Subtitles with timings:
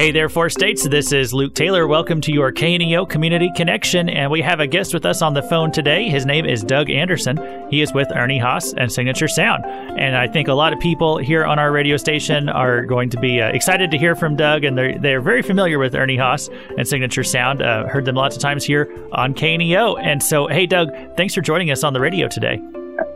[0.00, 0.88] Hey there, Four States.
[0.88, 1.86] This is Luke Taylor.
[1.86, 4.08] Welcome to your KNEO Community Connection.
[4.08, 6.08] And we have a guest with us on the phone today.
[6.08, 7.68] His name is Doug Anderson.
[7.68, 9.62] He is with Ernie Haase and Signature Sound.
[9.66, 13.20] And I think a lot of people here on our radio station are going to
[13.20, 14.64] be uh, excited to hear from Doug.
[14.64, 16.48] And they're, they're very familiar with Ernie Haase
[16.78, 17.60] and Signature Sound.
[17.60, 20.02] Uh, heard them lots of times here on KNEO.
[20.02, 20.88] And so, hey, Doug,
[21.18, 22.58] thanks for joining us on the radio today.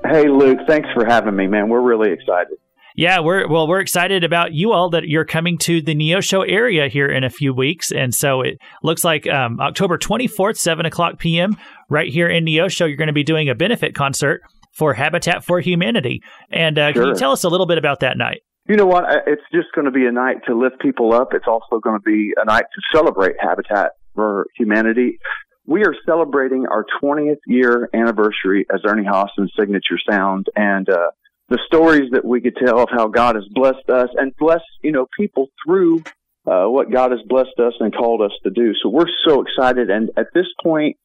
[0.05, 1.71] Hey, Luke, thanks for having me, man.
[1.71, 2.59] We're really excited.
[2.97, 6.87] Yeah, we're well, we're excited about you all that you're coming to the Neosho area
[6.87, 11.19] here in a few weeks, and so it looks like um, October 24th, seven o'clock
[11.19, 11.57] p.m.
[11.91, 14.43] right here in Neosho, you're going to be doing a benefit concert
[14.75, 16.21] for Habitat for Humanity.
[16.53, 17.03] And uh, sure.
[17.03, 18.43] can you tell us a little bit about that night?
[18.69, 19.05] You know what?
[19.27, 21.35] It's just going to be a night to lift people up.
[21.35, 25.19] It's also going to be a night to celebrate Habitat for Humanity.
[25.67, 31.09] We are celebrating our 20th year anniversary as Ernie Haase and Signature Sound, and uh,
[31.49, 34.93] the stories that we could tell of how God has blessed us and blessed, you
[34.93, 36.03] know, people through
[36.47, 38.73] uh, what God has blessed us and called us to do.
[38.83, 39.91] So we're so excited.
[39.91, 40.97] And at this point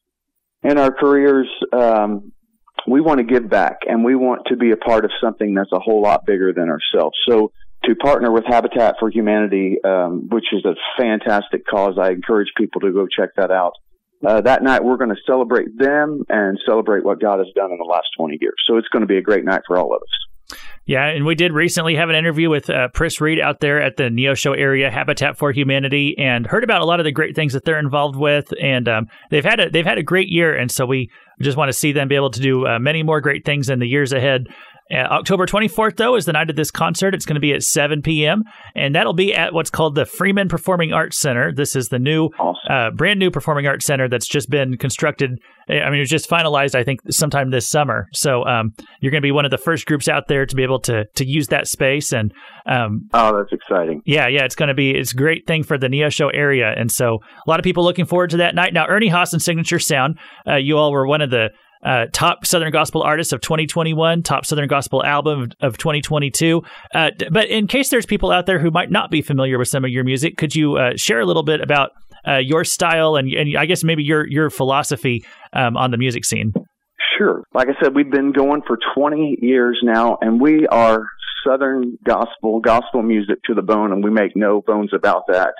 [0.63, 2.31] in our careers, um,
[2.87, 5.71] we want to give back and we want to be a part of something that's
[5.71, 7.17] a whole lot bigger than ourselves.
[7.27, 7.51] So
[7.85, 12.81] to partner with Habitat for Humanity, um, which is a fantastic cause, I encourage people
[12.81, 13.73] to go check that out.
[14.25, 17.77] Uh, that night we're going to celebrate them and celebrate what God has done in
[17.77, 18.55] the last 20 years.
[18.67, 20.28] So it's going to be a great night for all of us.
[20.85, 23.97] Yeah, and we did recently have an interview with uh, Pris Reed out there at
[23.97, 27.53] the Neosho area, Habitat for Humanity, and heard about a lot of the great things
[27.53, 28.51] that they're involved with.
[28.59, 31.11] And um, they've had a they've had a great year, and so we
[31.41, 33.79] just want to see them be able to do uh, many more great things in
[33.79, 34.47] the years ahead.
[34.91, 37.13] Uh, October 24th, though, is the night of this concert.
[37.13, 38.43] It's going to be at 7 p.m.,
[38.75, 41.53] and that'll be at what's called the Freeman Performing Arts Center.
[41.53, 42.71] This is the new, awesome.
[42.71, 45.39] uh, brand new performing arts center that's just been constructed.
[45.69, 48.07] I mean, it was just finalized, I think, sometime this summer.
[48.13, 50.63] So um, you're going to be one of the first groups out there to be
[50.63, 52.11] able to to use that space.
[52.11, 52.33] And
[52.65, 54.01] um, oh, that's exciting.
[54.05, 56.91] Yeah, yeah, it's going to be it's a great thing for the Neosho area, and
[56.91, 58.73] so a lot of people looking forward to that night.
[58.73, 60.17] Now, Ernie Haase and Signature Sound,
[60.47, 61.49] uh, you all were one of the
[61.83, 66.61] uh, top Southern Gospel Artist of 2021, top Southern Gospel Album of 2022.
[66.93, 69.85] Uh, but in case there's people out there who might not be familiar with some
[69.85, 71.91] of your music, could you uh, share a little bit about
[72.27, 75.23] uh, your style and, and I guess maybe your your philosophy
[75.53, 76.53] um, on the music scene?
[77.17, 77.43] Sure.
[77.53, 81.05] Like I said, we've been going for 20 years now, and we are
[81.45, 85.53] Southern Gospel, gospel music to the bone, and we make no bones about that.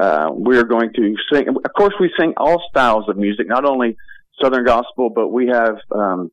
[0.00, 1.48] Uh, we're going to sing.
[1.48, 3.96] Of course, we sing all styles of music, not only
[4.42, 6.30] Southern Gospel, but we have um,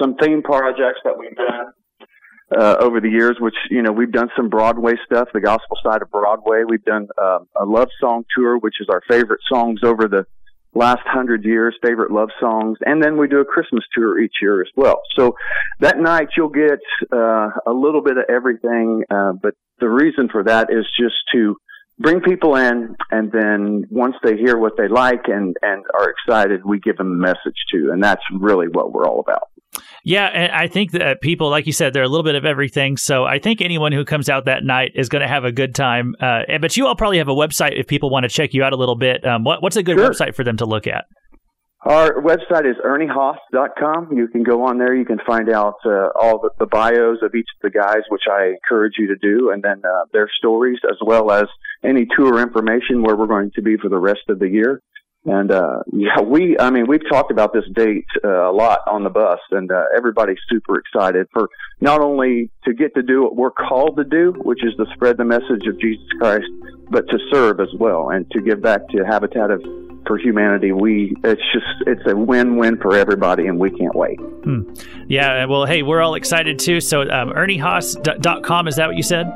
[0.00, 1.72] some theme projects that we've done
[2.56, 6.02] uh, over the years, which, you know, we've done some Broadway stuff, the gospel side
[6.02, 6.62] of Broadway.
[6.68, 10.26] We've done uh, a love song tour, which is our favorite songs over the
[10.74, 12.78] last hundred years, favorite love songs.
[12.84, 15.00] And then we do a Christmas tour each year as well.
[15.16, 15.36] So
[15.80, 16.80] that night you'll get
[17.12, 19.04] uh, a little bit of everything.
[19.10, 21.56] Uh, but the reason for that is just to
[21.98, 26.64] bring people in and then once they hear what they like and and are excited
[26.64, 27.90] we give them a message too.
[27.92, 29.48] And that's really what we're all about.
[30.04, 32.96] Yeah and i think that people like you said they're a little bit of everything.
[32.96, 35.74] So i think anyone who comes out that night is going to have a good
[35.74, 36.14] time.
[36.20, 38.72] Uh, but you all probably have a website if people want to check you out
[38.72, 39.24] a little bit.
[39.26, 40.10] Um, what, what's a good sure.
[40.10, 41.04] website for them to look at
[41.84, 44.16] our website is erniehaase.com.
[44.16, 44.94] You can go on there.
[44.94, 48.22] You can find out uh, all the, the, bios of each of the guys, which
[48.30, 51.44] I encourage you to do, and then uh, their stories, as well as
[51.84, 54.80] any tour information where we're going to be for the rest of the year.
[55.26, 59.04] And uh, yeah, we, I mean, we've talked about this date uh, a lot on
[59.04, 61.48] the bus, and uh, everybody's super excited for
[61.80, 65.16] not only to get to do what we're called to do, which is to spread
[65.16, 66.46] the message of Jesus Christ,
[66.90, 69.62] but to serve as well and to give back to Habitat of
[70.06, 70.72] for humanity.
[70.72, 74.18] We it's just it's a win win for everybody, and we can't wait.
[74.20, 74.62] Hmm.
[75.08, 76.80] Yeah, well, hey, we're all excited too.
[76.80, 79.26] So, um, ErnieHaase.com is that what you said?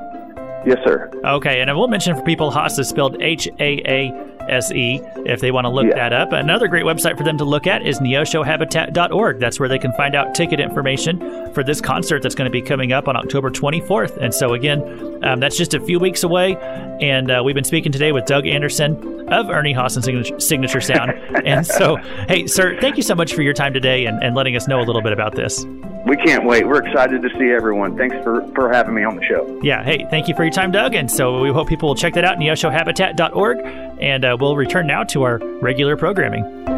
[0.66, 1.10] Yes, sir.
[1.24, 5.00] Okay, and I will mention for people, Haase is spelled H A A S E
[5.26, 5.94] if they want to look yeah.
[5.94, 6.32] that up.
[6.32, 9.38] Another great website for them to look at is neoshohabitat.org.
[9.38, 12.62] That's where they can find out ticket information for this concert that's going to be
[12.62, 14.16] coming up on October 24th.
[14.16, 16.56] And so, again, um, that's just a few weeks away.
[17.00, 20.80] And uh, we've been speaking today with Doug Anderson of Ernie Haase and Signature, Signature
[20.80, 21.10] Sound.
[21.44, 21.96] and so,
[22.28, 24.80] hey, sir, thank you so much for your time today and, and letting us know
[24.80, 25.64] a little bit about this.
[26.06, 26.66] We can't wait.
[26.66, 27.96] We're excited to see everyone.
[27.96, 29.60] Thanks for, for having me on the show.
[29.62, 29.82] Yeah.
[29.82, 30.94] Hey, thank you for your time, Doug.
[30.94, 33.58] And so we hope people will check that out, neoshohabitat.org.
[34.00, 36.77] And uh, we'll return now to our regular programming.